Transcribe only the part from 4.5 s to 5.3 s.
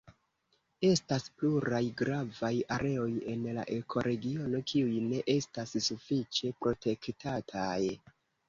kiuj ne